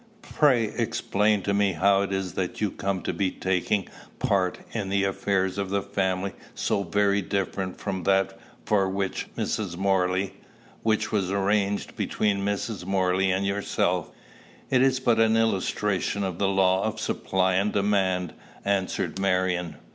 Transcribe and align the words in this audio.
Pray 0.33 0.63
explain 0.65 1.43
to 1.43 1.53
me 1.53 1.73
how 1.73 2.01
it 2.01 2.11
is 2.11 2.33
that 2.33 2.59
you 2.59 2.71
come 2.71 3.03
to 3.03 3.13
be 3.13 3.29
taking 3.29 3.87
a 4.07 4.25
part 4.25 4.57
in 4.71 4.89
the 4.89 5.03
affairs 5.03 5.59
of 5.59 5.69
the 5.69 5.83
family 5.83 6.33
so 6.55 6.81
very 6.81 7.21
different 7.21 7.77
from 7.77 8.01
that 8.01 8.35
for 8.65 8.89
which 8.89 9.27
Mrs. 9.37 9.77
Morley 9.77 10.33
which 10.81 11.11
was 11.11 11.29
arranged 11.31 11.95
between 11.95 12.39
Mrs. 12.43 12.83
Morley 12.83 13.29
and 13.29 13.45
yourself." 13.45 14.09
"It 14.71 14.81
is 14.81 14.99
but 14.99 15.19
an 15.19 15.37
illustration 15.37 16.23
of 16.23 16.39
the 16.39 16.47
law 16.47 16.83
of 16.83 16.99
supply 16.99 17.53
and 17.53 17.71
demand," 17.71 18.33
answered 18.65 19.19
Marion. 19.19 19.75